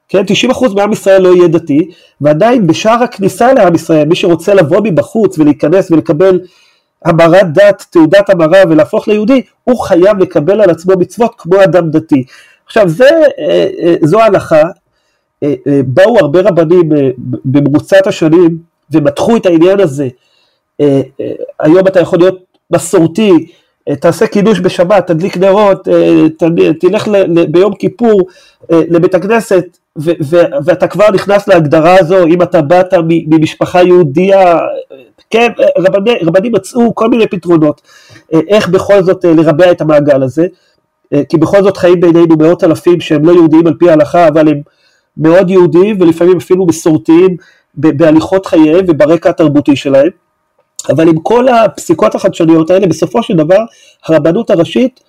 כן, 0.09 0.23
90 0.27 0.51
אחוז 0.51 0.75
מעם 0.75 0.93
ישראל 0.93 1.23
לא 1.23 1.35
יהיה 1.35 1.49
דתי, 1.49 1.91
ועדיין 2.21 2.67
בשער 2.67 3.03
הכניסה 3.03 3.53
לעם 3.53 3.75
ישראל, 3.75 4.09
מי 4.09 4.17
שרוצה 4.17 4.55
לבוא 4.55 4.81
מבחוץ 4.85 5.39
ולהיכנס 5.39 5.91
ולקבל 5.91 6.41
המרת 7.05 7.53
דת, 7.53 7.85
תעודת 7.91 8.31
המרה 8.31 8.63
ולהפוך 8.69 9.09
ליהודי, 9.09 9.43
הוא 9.65 9.79
חייב 9.79 10.19
לקבל 10.19 10.61
על 10.61 10.71
עצמו 10.71 10.95
מצוות 10.99 11.35
כמו 11.39 11.65
אדם 11.65 11.91
דתי. 11.91 12.25
עכשיו 12.67 12.89
זה, 12.89 13.09
אה, 13.39 13.95
זו 14.03 14.21
ההלכה, 14.21 14.63
באו 15.87 16.19
הרבה 16.19 16.41
רבנים 16.41 16.93
אה, 16.93 17.09
במרוצת 17.45 18.07
השנים 18.07 18.59
ומתחו 18.91 19.37
את 19.37 19.47
העניין 19.47 19.81
הזה. 19.81 20.09
היום 21.61 21.87
אתה 21.87 22.01
יכול 22.01 22.19
להיות 22.19 22.39
מסורתי, 22.71 23.47
תעשה 24.01 24.27
קידוש 24.27 24.61
בשבת, 24.61 25.07
תדליק 25.07 25.37
נרות, 25.37 25.89
תלך 26.81 27.09
ביום 27.51 27.75
כיפור 27.75 28.23
לבית 28.71 29.15
הכנסת, 29.15 29.79
ואתה 30.65 30.87
כבר 30.87 31.11
נכנס 31.11 31.49
להגדרה 31.49 31.97
הזו, 32.01 32.27
אם 32.27 32.43
אתה 32.43 32.63
באת 32.63 32.95
ממשפחה 33.05 33.83
יהודייה, 33.83 34.59
כן, 35.31 35.53
רבני, 35.79 36.15
רבנים 36.23 36.53
מצאו 36.53 36.95
כל 36.95 37.09
מיני 37.09 37.27
פתרונות, 37.27 37.81
איך 38.33 38.69
בכל 38.69 39.03
זאת 39.03 39.25
לרבע 39.25 39.71
את 39.71 39.81
המעגל 39.81 40.23
הזה, 40.23 40.47
כי 41.29 41.37
בכל 41.37 41.63
זאת 41.63 41.77
חיים 41.77 42.01
בינינו 42.01 42.37
מאות 42.37 42.65
אלפים 42.65 43.01
שהם 43.01 43.25
לא 43.25 43.33
יהודיים 43.33 43.67
על 43.67 43.75
פי 43.79 43.91
ההלכה, 43.91 44.29
אבל 44.29 44.49
הם 44.49 44.61
מאוד 45.21 45.51
יהודיים 45.51 46.01
ולפעמים 46.01 46.37
אפילו 46.37 46.67
מסורתיים 46.67 47.37
בהליכות 47.75 48.47
חייהם 48.47 48.85
וברקע 48.89 49.31
התרבותי 49.31 49.77
שלהם. 49.77 50.11
אבל 50.89 51.09
עם 51.09 51.21
כל 51.23 51.49
הפסיקות 51.49 52.15
החדשניות 52.15 52.71
האלה, 52.71 52.87
בסופו 52.87 53.23
של 53.23 53.37
דבר 53.37 53.59
הרבנות 54.07 54.51
הראשית 54.51 55.01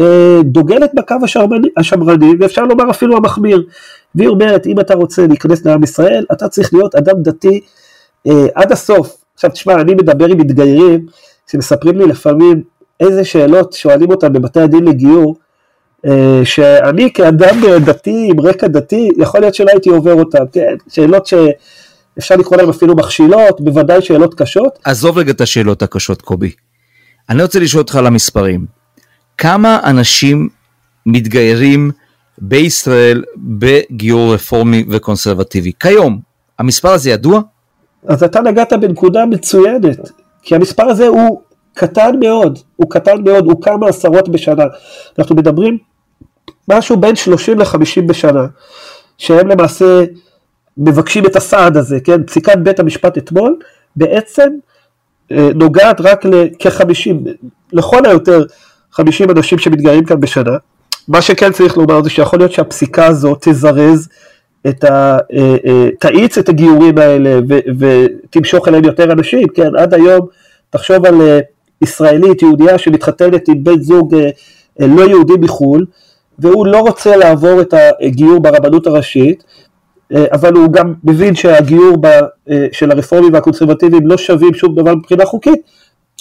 אה, 0.00 0.38
דוגלת 0.44 0.90
בקו 0.94 1.14
השמרני, 1.22 1.68
השמרני, 1.76 2.32
ואפשר 2.40 2.64
לומר 2.64 2.90
אפילו 2.90 3.16
המחמיר. 3.16 3.66
והיא 4.14 4.28
אומרת, 4.28 4.66
אם 4.66 4.80
אתה 4.80 4.94
רוצה 4.94 5.26
להיכנס 5.26 5.66
לעם 5.66 5.82
ישראל, 5.82 6.24
אתה 6.32 6.48
צריך 6.48 6.74
להיות 6.74 6.94
אדם 6.94 7.22
דתי 7.22 7.60
אה, 8.26 8.46
עד 8.54 8.72
הסוף. 8.72 9.16
עכשיו 9.34 9.50
תשמע, 9.50 9.74
אני 9.74 9.94
מדבר 9.94 10.26
עם 10.26 10.38
מתגיירים, 10.38 11.06
שמספרים 11.50 11.98
לי 11.98 12.06
לפעמים 12.06 12.62
איזה 13.00 13.24
שאלות 13.24 13.72
שואלים 13.72 14.10
אותם 14.10 14.32
בבתי 14.32 14.60
הדין 14.60 14.84
לגיור, 14.84 15.36
שאני 16.44 17.12
כאדם 17.12 17.60
דתי 17.84 18.28
עם 18.30 18.40
רקע 18.40 18.66
דתי, 18.66 19.08
יכול 19.16 19.40
להיות 19.40 19.54
שלא 19.54 19.70
הייתי 19.70 19.90
עובר 19.90 20.14
אותם, 20.14 20.44
כן, 20.52 20.74
שאלות 20.88 21.26
שאפשר 21.26 22.36
לקרוא 22.36 22.56
להן 22.56 22.68
אפילו 22.68 22.96
מכשילות, 22.96 23.60
בוודאי 23.60 24.02
שאלות 24.02 24.34
קשות. 24.34 24.78
עזוב 24.84 25.18
רגע 25.18 25.30
את 25.30 25.40
השאלות 25.40 25.82
הקשות, 25.82 26.22
קובי. 26.22 26.50
אני 27.30 27.42
רוצה 27.42 27.58
לשאול 27.58 27.80
אותך 27.80 27.96
על 27.96 28.06
המספרים. 28.06 28.66
כמה 29.38 29.80
אנשים 29.84 30.48
מתגיירים 31.06 31.90
בישראל 32.38 33.24
בגיור 33.36 34.34
רפורמי 34.34 34.84
וקונסרבטיבי? 34.90 35.72
כיום, 35.80 36.20
המספר 36.58 36.88
הזה 36.88 37.10
ידוע? 37.10 37.40
אז 38.06 38.22
אתה 38.22 38.40
נגעת 38.40 38.72
בנקודה 38.72 39.26
מצוינת, 39.26 40.10
כי 40.42 40.54
המספר 40.54 40.82
הזה 40.82 41.06
הוא 41.06 41.40
קטן 41.74 42.10
מאוד, 42.20 42.58
הוא 42.76 42.90
קטן 42.90 43.22
מאוד, 43.24 43.44
הוא 43.44 43.62
כמה 43.62 43.88
עשרות 43.88 44.28
בשנה. 44.28 44.64
אנחנו 45.18 45.36
מדברים 45.36 45.78
משהו 46.68 46.96
בין 46.96 47.16
30 47.16 47.58
ל-50 47.58 48.02
בשנה, 48.06 48.46
שהם 49.18 49.48
למעשה 49.48 50.04
מבקשים 50.78 51.26
את 51.26 51.36
הסעד 51.36 51.76
הזה, 51.76 52.00
כן? 52.04 52.22
פסיקת 52.22 52.56
בית 52.58 52.80
המשפט 52.80 53.18
אתמול 53.18 53.56
בעצם 53.96 54.48
אה, 55.32 55.48
נוגעת 55.54 56.00
רק 56.00 56.24
לכ-50, 56.24 57.28
לכל 57.72 58.06
היותר 58.06 58.44
50 58.92 59.30
אנשים 59.30 59.58
שמתגיירים 59.58 60.04
כאן 60.04 60.20
בשנה. 60.20 60.56
מה 61.08 61.22
שכן 61.22 61.52
צריך 61.52 61.76
לומר 61.76 62.02
זה 62.02 62.10
שיכול 62.10 62.38
להיות 62.38 62.52
שהפסיקה 62.52 63.06
הזאת 63.06 63.38
תזרז 63.48 64.08
את 64.68 64.84
ה... 64.84 65.18
אה, 65.32 65.56
אה, 65.66 65.88
תאיץ 66.00 66.38
את 66.38 66.48
הגיורים 66.48 66.98
האלה 66.98 67.40
ו, 67.48 67.58
ותמשוך 67.78 68.68
אליהם 68.68 68.84
יותר 68.84 69.12
אנשים, 69.12 69.48
כן, 69.48 69.76
עד 69.76 69.94
היום, 69.94 70.26
תחשוב 70.70 71.06
על 71.06 71.14
ישראלית, 71.82 72.42
יהודייה 72.42 72.78
שמתחתנת 72.78 73.48
עם 73.48 73.64
בן 73.64 73.80
זוג 73.80 74.14
לא 74.80 75.02
יהודי 75.02 75.34
מחו"ל, 75.40 75.86
והוא 76.38 76.66
לא 76.66 76.78
רוצה 76.78 77.16
לעבור 77.16 77.60
את 77.60 77.74
הגיור 78.00 78.40
ברבנות 78.40 78.86
הראשית, 78.86 79.44
אבל 80.32 80.52
הוא 80.54 80.72
גם 80.72 80.94
מבין 81.04 81.34
שהגיור 81.34 81.96
של 82.72 82.90
הרפורמים 82.90 83.32
והקונסרבטיבים 83.32 84.06
לא 84.06 84.16
שווים 84.16 84.54
שום 84.54 84.74
דבר 84.74 84.94
מבחינה 84.94 85.24
חוקית, 85.24 85.60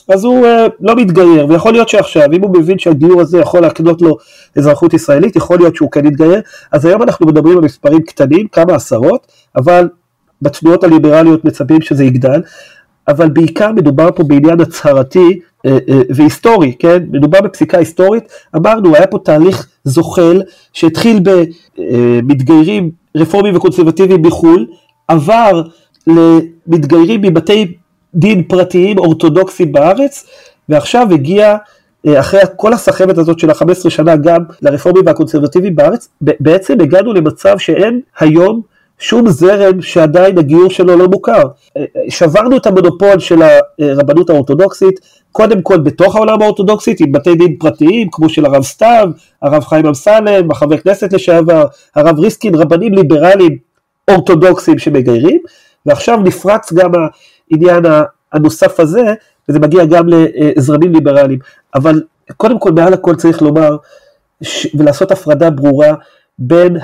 אז 0.09 0.23
הוא 0.23 0.45
uh, 0.45 0.71
לא 0.81 0.95
מתגייר, 0.95 1.47
ויכול 1.49 1.71
להיות 1.71 1.89
שעכשיו, 1.89 2.31
אם 2.33 2.41
הוא 2.41 2.57
מבין 2.57 2.79
שהגיור 2.79 3.21
הזה 3.21 3.39
יכול 3.39 3.61
להקנות 3.61 4.01
לו 4.01 4.17
אזרחות 4.57 4.93
ישראלית, 4.93 5.35
יכול 5.35 5.57
להיות 5.57 5.75
שהוא 5.75 5.91
כן 5.91 6.05
יתגייר, 6.05 6.41
אז 6.71 6.85
היום 6.85 7.03
אנחנו 7.03 7.25
מדברים 7.25 7.57
על 7.57 7.63
מספרים 7.63 8.01
קטנים, 8.01 8.47
כמה 8.47 8.75
עשרות, 8.75 9.27
אבל 9.55 9.89
בתנועות 10.41 10.83
הליברליות 10.83 11.45
מצפים 11.45 11.81
שזה 11.81 12.03
יגדל, 12.03 12.41
אבל 13.07 13.29
בעיקר 13.29 13.71
מדובר 13.71 14.09
פה 14.15 14.23
בעניין 14.23 14.61
הצהרתי 14.61 15.39
uh, 15.39 15.69
uh, 15.69 15.93
והיסטורי, 16.15 16.73
כן? 16.79 17.03
מדובר 17.11 17.41
בפסיקה 17.41 17.77
היסטורית, 17.77 18.23
אמרנו, 18.55 18.95
היה 18.95 19.07
פה 19.07 19.19
תהליך 19.23 19.67
זוחל 19.83 20.41
שהתחיל 20.73 21.19
במתגיירים 21.77 22.91
רפורמים 23.17 23.55
וקונסרבטיביים 23.55 24.21
בחו"ל, 24.21 24.65
עבר 25.07 25.61
למתגיירים 26.07 27.21
מבתי 27.21 27.73
דין 28.15 28.43
פרטיים 28.43 28.97
אורתודוקסיים 28.97 29.71
בארץ, 29.71 30.27
ועכשיו 30.69 31.07
הגיע 31.11 31.55
אה, 32.07 32.19
אחרי 32.19 32.39
כל 32.55 32.73
הסחבת 32.73 33.17
הזאת 33.17 33.39
של 33.39 33.49
ה-15 33.49 33.89
שנה 33.89 34.15
גם 34.15 34.43
לרפורמים 34.61 35.05
והקונסרבטיבים 35.05 35.75
בארץ, 35.75 36.07
בעצם 36.21 36.81
הגענו 36.81 37.13
למצב 37.13 37.57
שאין 37.57 38.01
היום 38.19 38.61
שום 38.99 39.29
זרם 39.29 39.81
שעדיין 39.81 40.37
הגיור 40.37 40.69
שלו 40.69 40.97
לא 40.97 41.07
מוכר. 41.07 41.41
אה, 41.77 41.81
אה, 41.81 42.01
שברנו 42.09 42.57
את 42.57 42.65
המונופול 42.65 43.19
של 43.19 43.39
הרבנות 43.79 44.29
האורתודוקסית, 44.29 44.99
קודם 45.31 45.61
כל 45.61 45.79
בתוך 45.79 46.15
העולם 46.15 46.41
האורתודוקסית, 46.41 46.99
עם 47.01 47.11
בתי 47.11 47.35
דין 47.35 47.55
פרטיים, 47.59 48.07
כמו 48.11 48.29
של 48.29 48.45
הרב 48.45 48.63
סתיו, 48.63 49.09
הרב 49.41 49.63
חיים 49.63 49.85
אמסלם, 49.85 50.51
החבר 50.51 50.77
כנסת 50.77 51.13
לשעבר, 51.13 51.65
הרב 51.95 52.19
ריסקין, 52.19 52.55
רבנים 52.55 52.93
ליברליים 52.93 53.57
אורתודוקסיים 54.11 54.79
שמגיירים, 54.79 55.39
ועכשיו 55.85 56.17
נפרץ 56.17 56.73
גם 56.73 56.91
העניין 57.51 57.83
הנוסף 58.33 58.79
הזה, 58.79 59.13
וזה 59.49 59.59
מגיע 59.59 59.85
גם 59.85 60.05
לזרמים 60.07 60.93
ליברליים. 60.93 61.39
אבל 61.75 62.03
קודם 62.37 62.59
כל, 62.59 62.71
מעל 62.71 62.93
הכל 62.93 63.15
צריך 63.15 63.41
לומר, 63.41 63.77
ולעשות 64.73 65.11
הפרדה 65.11 65.49
ברורה 65.49 65.93
בין 66.39 66.77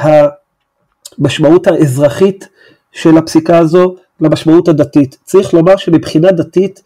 המשמעות 1.20 1.68
האזרחית 1.68 2.48
של 2.92 3.18
הפסיקה 3.18 3.58
הזו 3.58 3.96
למשמעות 4.22 4.68
הדתית. 4.68 5.18
צריך 5.24 5.54
לומר 5.54 5.78
שמבחינה 5.78 6.32
דתית 6.32 6.82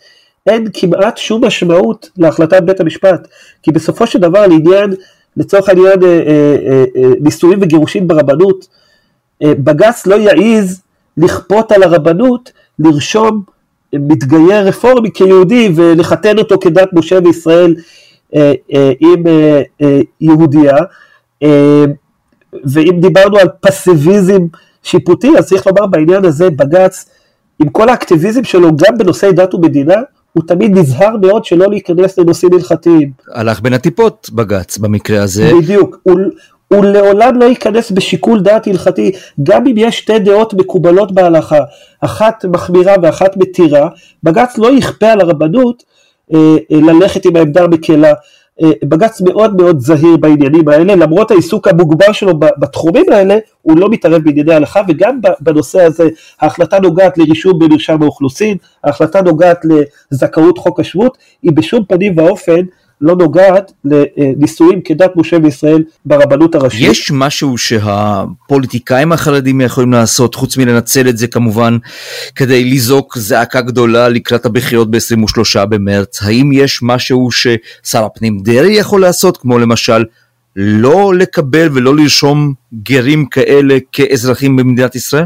אין 0.47 0.67
כמעט 0.73 1.17
שום 1.17 1.45
משמעות 1.45 2.09
להחלטת 2.17 2.63
בית 2.63 2.79
המשפט, 2.79 3.27
כי 3.63 3.71
בסופו 3.71 4.07
של 4.07 4.19
דבר 4.19 4.47
לעניין, 4.47 4.93
לצורך 5.37 5.69
העניין 5.69 6.03
אה, 6.03 6.07
אה, 6.07 6.83
אה, 6.95 7.09
נישואים 7.21 7.59
וגירושים 7.61 8.07
ברבנות, 8.07 8.67
בג"ץ 9.43 10.07
לא 10.07 10.15
יעז 10.15 10.81
לכפות 11.17 11.71
על 11.71 11.83
הרבנות 11.83 12.51
לרשום 12.79 13.43
מתגייר 13.93 14.67
רפורמי 14.67 15.11
כיהודי 15.13 15.71
ולחתן 15.75 16.37
אותו 16.37 16.59
כדת 16.59 16.89
משה 16.93 17.19
וישראל 17.25 17.75
אה, 18.35 18.53
אה, 18.73 18.91
עם 18.99 19.27
אה, 19.27 19.99
יהודייה. 20.21 20.77
ואם 22.63 22.99
דיברנו 23.01 23.37
על 23.37 23.47
פסיביזם 23.59 24.39
שיפוטי, 24.83 25.31
אז 25.37 25.45
צריך 25.45 25.67
לומר 25.67 25.85
בעניין 25.85 26.25
הזה 26.25 26.49
בג"ץ, 26.49 27.05
עם 27.59 27.69
כל 27.69 27.89
האקטיביזם 27.89 28.43
שלו 28.43 28.69
גם 28.75 28.97
בנושאי 28.97 29.31
דת 29.31 29.53
ומדינה, 29.53 29.95
הוא 30.33 30.43
תמיד 30.47 30.77
נזהר 30.77 31.17
מאוד 31.21 31.45
שלא 31.45 31.69
להיכנס 31.69 32.17
לנושאים 32.17 32.53
הלכתיים. 32.53 33.11
הלך 33.33 33.61
בין 33.61 33.73
הטיפות 33.73 34.29
בג"ץ 34.33 34.77
במקרה 34.77 35.23
הזה. 35.23 35.51
בדיוק, 35.61 35.97
הוא, 36.03 36.19
הוא 36.67 36.85
לעולם 36.85 37.39
לא 37.39 37.45
ייכנס 37.45 37.91
בשיקול 37.91 38.41
דעת 38.41 38.67
הלכתי, 38.67 39.11
גם 39.43 39.67
אם 39.67 39.73
יש 39.77 39.97
שתי 39.97 40.19
דעות 40.19 40.53
מקובלות 40.53 41.11
בהלכה, 41.11 41.59
אחת 42.01 42.45
מחמירה 42.45 42.93
ואחת 43.03 43.37
מתירה, 43.37 43.89
בג"ץ 44.23 44.57
לא 44.57 44.77
יכפה 44.77 45.11
על 45.11 45.21
הרבנות 45.21 45.83
אה, 46.33 46.39
אה, 46.71 46.77
ללכת 46.93 47.25
עם 47.25 47.35
העמדה 47.35 47.63
המקלה. 47.63 48.13
אה, 48.63 48.71
בג"ץ 48.83 49.21
מאוד 49.21 49.55
מאוד 49.61 49.79
זהיר 49.79 50.17
בעניינים 50.17 50.67
האלה, 50.67 50.95
למרות 50.95 51.31
העיסוק 51.31 51.67
המוגבר 51.67 52.11
שלו 52.11 52.39
בתחומים 52.39 53.05
האלה, 53.11 53.37
הוא 53.61 53.77
לא 53.79 53.89
מתערב 53.89 54.21
בענייני 54.23 54.53
ההלכה, 54.53 54.81
וגם 54.87 55.19
בנושא 55.39 55.81
הזה 55.81 56.03
ההחלטה 56.41 56.79
נוגעת 56.79 57.17
לרישום 57.17 57.59
במרשם 57.59 58.03
האוכלוסין, 58.03 58.57
ההחלטה 58.83 59.21
נוגעת 59.21 59.59
לזכאות 60.11 60.57
חוק 60.57 60.79
השבות, 60.79 61.17
היא 61.43 61.51
בשום 61.51 61.83
פנים 61.87 62.13
ואופן 62.17 62.61
לא 63.01 63.15
נוגעת 63.15 63.71
לנישואים 63.85 64.81
כדת 64.81 65.11
משה 65.15 65.37
וישראל 65.43 65.83
ברבנות 66.05 66.55
הראשית. 66.55 66.89
יש 66.89 67.11
משהו 67.11 67.57
שהפוליטיקאים 67.57 69.11
החרדים 69.11 69.61
יכולים 69.61 69.93
לעשות, 69.93 70.35
חוץ 70.35 70.57
מלנצל 70.57 71.09
את 71.09 71.17
זה 71.17 71.27
כמובן, 71.27 71.77
כדי 72.35 72.63
לזעוק 72.65 73.17
זעקה 73.17 73.61
גדולה 73.61 74.09
לקראת 74.09 74.45
הבחירות 74.45 74.91
ב-23 74.91 75.65
במרץ? 75.65 76.23
האם 76.23 76.51
יש 76.53 76.79
משהו 76.83 77.29
ששר 77.31 78.03
הפנים 78.05 78.39
דרעי 78.39 78.73
יכול 78.73 79.01
לעשות, 79.01 79.37
כמו 79.37 79.59
למשל 79.59 80.05
לא 80.55 81.13
לקבל 81.15 81.69
ולא 81.73 81.95
לרשום 81.95 82.53
גרים 82.83 83.25
כאלה 83.25 83.77
כאזרחים 83.91 84.55
במדינת 84.55 84.95
ישראל? 84.95 85.25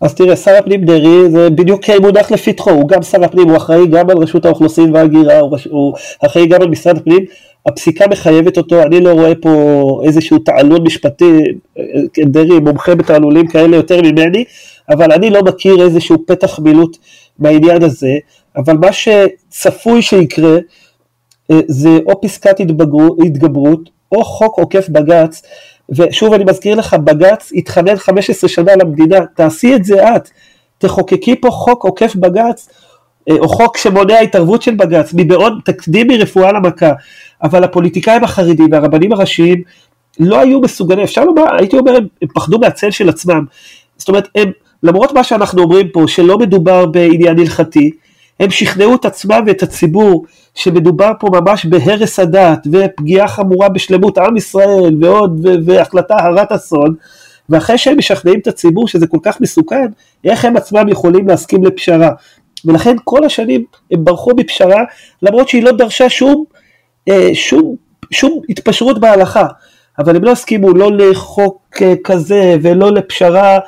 אז 0.00 0.14
תראה, 0.14 0.36
שר 0.36 0.50
הפנים 0.58 0.84
דרעי 0.84 1.30
זה 1.30 1.50
בדיוק 1.50 1.90
מונח 2.00 2.32
לפתחו, 2.32 2.70
הוא 2.70 2.88
גם 2.88 3.02
שר 3.02 3.24
הפנים, 3.24 3.48
הוא 3.48 3.56
אחראי 3.56 3.86
גם 3.86 4.10
על 4.10 4.16
רשות 4.16 4.44
האוכלוסין 4.44 4.94
וההגירה, 4.94 5.38
הוא, 5.70 5.94
אחראי 6.26 6.46
גם 6.46 6.62
על 6.62 6.68
משרד 6.68 6.96
הפנים, 6.96 7.24
הפסיקה 7.66 8.06
מחייבת 8.06 8.56
אותו, 8.56 8.82
אני 8.82 9.00
לא 9.00 9.12
רואה 9.12 9.32
פה 9.34 10.00
איזשהו 10.04 10.38
תעלול 10.38 10.80
משפטי, 10.80 11.40
דרעי 12.24 12.60
מומחה 12.60 12.94
בתעלולים 12.94 13.46
כאלה 13.46 13.76
יותר 13.76 14.02
ממני, 14.02 14.44
אבל 14.90 15.12
אני 15.12 15.30
לא 15.30 15.42
מכיר 15.42 15.82
איזשהו 15.82 16.26
פתח 16.26 16.58
מילוט 16.58 16.96
מהעניין 17.38 17.82
הזה, 17.82 18.12
אבל 18.56 18.76
מה 18.76 18.92
שצפוי 18.92 20.02
שיקרה 20.02 20.58
אה, 21.50 21.60
זה 21.68 21.98
או 22.06 22.20
פסקת 22.20 22.60
התגברות 23.24 23.90
או 24.12 24.24
חוק 24.24 24.58
עוקף 24.58 24.88
בג"ץ 24.88 25.42
ושוב 25.90 26.32
אני 26.32 26.44
מזכיר 26.44 26.74
לך, 26.74 26.94
בג"ץ 26.94 27.52
התחנן 27.54 27.96
15 27.96 28.48
שנה 28.48 28.76
למדינה, 28.76 29.26
תעשי 29.34 29.74
את 29.74 29.84
זה 29.84 30.16
את, 30.16 30.28
תחוקקי 30.78 31.40
פה 31.40 31.50
חוק 31.50 31.84
עוקף 31.84 32.16
בג"ץ, 32.16 32.68
אה, 33.30 33.36
או 33.38 33.48
חוק 33.48 33.76
שמונע 33.76 34.18
התערבות 34.18 34.62
של 34.62 34.74
בג"ץ, 34.74 35.10
מבעוד 35.14 35.52
תקדימי 35.64 36.16
רפואה 36.16 36.52
למכה, 36.52 36.92
אבל 37.42 37.64
הפוליטיקאים 37.64 38.24
החרדים 38.24 38.68
והרבנים 38.72 39.12
הראשיים 39.12 39.62
לא 40.20 40.38
היו 40.38 40.60
מסוגלים, 40.60 41.04
אפשר 41.04 41.24
לומר, 41.24 41.44
הייתי 41.58 41.78
אומר, 41.78 41.96
הם 41.96 42.28
פחדו 42.34 42.58
מהצל 42.58 42.90
של 42.90 43.08
עצמם. 43.08 43.44
זאת 43.96 44.08
אומרת, 44.08 44.28
הם, 44.34 44.50
למרות 44.82 45.12
מה 45.12 45.24
שאנחנו 45.24 45.62
אומרים 45.62 45.88
פה, 45.92 46.04
שלא 46.06 46.38
מדובר 46.38 46.86
בעניין 46.86 47.38
הלכתי, 47.38 47.90
הם 48.40 48.50
שכנעו 48.50 48.94
את 48.94 49.04
עצמם 49.04 49.44
ואת 49.46 49.62
הציבור 49.62 50.24
שמדובר 50.54 51.12
פה 51.20 51.28
ממש 51.32 51.66
בהרס 51.66 52.18
הדת 52.18 52.66
ופגיעה 52.72 53.28
חמורה 53.28 53.68
בשלמות 53.68 54.18
עם 54.18 54.36
ישראל 54.36 54.94
ועוד 55.00 55.46
והחלטה 55.66 56.14
הרת 56.18 56.52
אסון 56.52 56.94
ואחרי 57.48 57.78
שהם 57.78 57.98
משכנעים 57.98 58.40
את 58.40 58.46
הציבור 58.46 58.88
שזה 58.88 59.06
כל 59.06 59.18
כך 59.22 59.40
מסוכן, 59.40 59.86
איך 60.24 60.44
הם 60.44 60.56
עצמם 60.56 60.88
יכולים 60.88 61.28
להסכים 61.28 61.64
לפשרה? 61.64 62.10
ולכן 62.64 62.96
כל 63.04 63.24
השנים 63.24 63.64
הם 63.92 64.04
ברחו 64.04 64.30
מפשרה 64.36 64.84
למרות 65.22 65.48
שהיא 65.48 65.62
לא 65.62 65.72
דרשה 65.72 66.08
שום, 66.08 66.44
אה, 67.08 67.30
שום, 67.34 67.76
שום 68.10 68.40
התפשרות 68.48 69.00
בהלכה, 69.00 69.46
אבל 69.98 70.16
הם 70.16 70.24
לא 70.24 70.30
הסכימו 70.30 70.74
לא 70.74 70.92
לחוק 70.92 71.82
אה, 71.82 71.94
כזה 72.04 72.56
ולא 72.62 72.92
לפשרה 72.92 73.58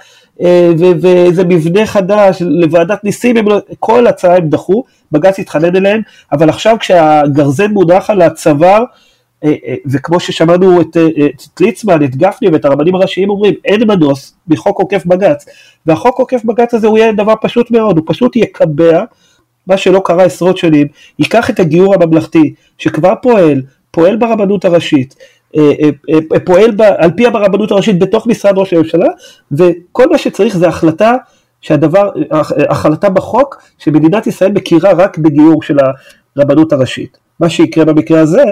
ואיזה 1.00 1.44
מבנה 1.44 1.86
חדש 1.86 2.42
לוועדת 2.42 3.04
ניסים, 3.04 3.36
הם 3.36 3.48
לא, 3.48 3.58
כל 3.78 4.06
הצעה 4.06 4.36
הם 4.36 4.48
דחו, 4.48 4.84
בג"ץ 5.12 5.38
התחנן 5.38 5.76
אליהם, 5.76 6.00
אבל 6.32 6.48
עכשיו 6.48 6.76
כשהגרזן 6.80 7.70
מונח 7.70 8.10
על 8.10 8.22
הצוואר, 8.22 8.84
אה, 9.44 9.54
אה, 9.66 9.74
וכמו 9.86 10.20
ששמענו 10.20 10.80
את, 10.80 10.96
את 10.96 11.60
ליצמן, 11.60 12.04
את 12.04 12.16
גפני 12.16 12.48
ואת 12.48 12.64
הרבנים 12.64 12.94
הראשיים 12.94 13.30
אומרים, 13.30 13.54
אין 13.64 13.88
מנוס 13.88 14.34
מחוק 14.48 14.78
עוקף 14.78 15.06
בג"ץ, 15.06 15.46
והחוק 15.86 16.18
עוקף 16.18 16.44
בג"ץ 16.44 16.74
הזה 16.74 16.86
הוא 16.86 16.98
יהיה 16.98 17.12
דבר 17.12 17.34
פשוט 17.40 17.70
מאוד, 17.70 17.96
הוא 17.98 18.04
פשוט 18.08 18.36
יקבע 18.36 19.04
מה 19.66 19.76
שלא 19.76 20.02
קרה 20.04 20.24
עשרות 20.24 20.58
שנים, 20.58 20.86
ייקח 21.18 21.50
את 21.50 21.60
הגיור 21.60 21.94
הממלכתי 21.94 22.54
שכבר 22.78 23.12
פועל, 23.22 23.62
פועל 23.90 24.16
ברבנות 24.16 24.64
הראשית, 24.64 25.14
אה, 25.56 25.72
אה, 25.82 26.18
אה, 26.34 26.40
פועל 26.40 26.70
על 26.98 27.10
פי 27.16 27.26
הרבנות 27.26 27.70
הראשית 27.70 27.98
בתוך 27.98 28.26
משרד 28.26 28.58
ראש 28.58 28.72
הממשלה, 28.72 29.08
וכל 29.52 30.10
מה 30.10 30.18
שצריך 30.18 30.56
זה 30.56 30.68
החלטה 30.68 31.14
שהדבר, 31.60 32.10
החלטה 32.70 33.10
בחוק 33.10 33.62
שמדינת 33.78 34.26
ישראל 34.26 34.52
מכירה 34.52 34.92
רק 34.92 35.18
בגיור 35.18 35.62
של 35.62 35.76
הרבנות 36.36 36.72
הראשית. 36.72 37.18
מה 37.40 37.50
שיקרה 37.50 37.84
במקרה 37.84 38.20
הזה, 38.20 38.42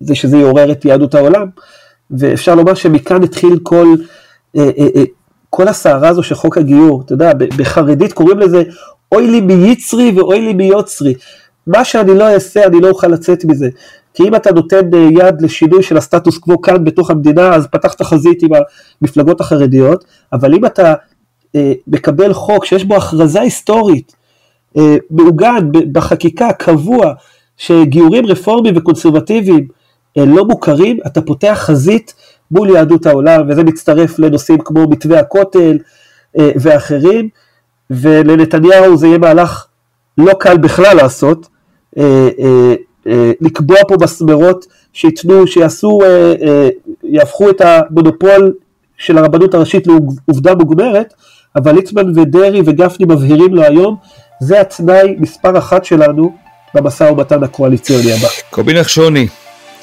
זה 0.00 0.14
שזה 0.14 0.36
יעורר 0.36 0.72
את 0.72 0.84
יהדות 0.84 1.14
העולם, 1.14 1.46
ואפשר 2.10 2.54
לומר 2.54 2.74
שמכאן 2.74 3.22
התחיל 3.22 3.58
כל, 3.62 3.86
כל 5.50 5.68
הסערה 5.68 6.08
הזו 6.08 6.22
של 6.22 6.34
חוק 6.34 6.58
הגיור, 6.58 7.02
אתה 7.06 7.12
יודע, 7.12 7.32
בחרדית 7.56 8.12
קוראים 8.12 8.38
לזה 8.38 8.62
אוי 9.12 9.26
לי 9.26 9.40
מיצרי 9.40 10.12
ואוי 10.16 10.40
לי 10.40 10.54
מיוצרי. 10.54 11.14
מה 11.66 11.84
שאני 11.84 12.18
לא 12.18 12.34
אעשה, 12.34 12.66
אני 12.66 12.80
לא 12.80 12.88
אוכל 12.88 13.08
לצאת 13.08 13.44
מזה. 13.44 13.68
כי 14.14 14.22
אם 14.22 14.34
אתה 14.34 14.52
נותן 14.52 14.94
אה, 14.94 15.08
יד 15.12 15.42
לשינוי 15.42 15.82
של 15.82 15.96
הסטטוס 15.96 16.38
קוו 16.38 16.60
כאן 16.60 16.84
בתוך 16.84 17.10
המדינה, 17.10 17.54
אז 17.54 17.66
פתחת 17.66 18.02
חזית 18.02 18.42
עם 18.42 18.50
המפלגות 19.02 19.40
החרדיות, 19.40 20.04
אבל 20.32 20.54
אם 20.54 20.66
אתה 20.66 20.94
אה, 21.54 21.72
מקבל 21.86 22.32
חוק 22.32 22.64
שיש 22.64 22.84
בו 22.84 22.96
הכרזה 22.96 23.40
היסטורית, 23.40 24.16
אה, 24.76 24.96
מעוגן 25.10 25.70
בחקיקה, 25.92 26.52
קבוע, 26.52 27.12
שגיורים 27.56 28.26
רפורמיים 28.26 28.76
וקונסרבטיביים 28.76 29.68
לא 30.16 30.44
מוכרים, 30.44 30.98
אתה 31.06 31.20
פותח 31.20 31.58
חזית 31.62 32.14
מול 32.50 32.70
יהדות 32.70 33.06
העולם, 33.06 33.48
וזה 33.48 33.64
מצטרף 33.64 34.18
לנושאים 34.18 34.58
כמו 34.58 34.88
מתווה 34.88 35.20
הכותל 35.20 35.78
ואחרים, 36.34 37.28
ולנתניהו 37.90 38.96
זה 38.96 39.06
יהיה 39.06 39.18
מהלך 39.18 39.66
לא 40.18 40.32
קל 40.38 40.58
בכלל 40.58 40.96
לעשות, 40.96 41.48
אה, 41.98 42.28
אה, 42.38 42.74
לקבוע 43.40 43.76
פה 43.88 43.96
מסמרות 44.02 44.66
שייתנו, 44.92 45.46
שיעשו, 45.46 45.98
אה, 46.02 46.34
אה, 46.42 46.68
יהפכו 47.04 47.50
את 47.50 47.60
המונופול 47.60 48.54
של 48.98 49.18
הרבנות 49.18 49.54
הראשית 49.54 49.86
לעובדה 49.86 50.54
מוגמרת, 50.54 51.14
אבל 51.56 51.74
ליצמן 51.74 52.18
ודרעי 52.18 52.60
וגפני 52.66 53.06
מבהירים 53.06 53.54
לו 53.54 53.62
היום, 53.62 53.96
זה 54.40 54.60
התנאי 54.60 55.16
מספר 55.18 55.58
אחת 55.58 55.84
שלנו 55.84 56.36
במשא 56.74 57.04
ומתן 57.04 57.42
הקואליציוני 57.42 58.12
הבא. 58.12 58.28
קובי 58.50 58.72
נחשוני, 58.80 59.26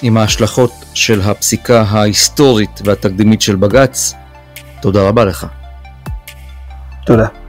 עם 0.03 0.17
ההשלכות 0.17 0.71
של 0.93 1.21
הפסיקה 1.21 1.82
ההיסטורית 1.82 2.82
והתקדימית 2.86 3.41
של 3.41 3.55
בג"ץ, 3.55 4.13
תודה 4.82 5.08
רבה 5.08 5.25
לך. 5.25 5.47
תודה. 7.05 7.48